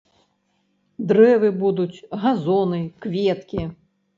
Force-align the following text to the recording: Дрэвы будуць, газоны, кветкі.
Дрэвы 1.11 1.49
будуць, 1.65 2.03
газоны, 2.25 2.83
кветкі. 3.05 3.71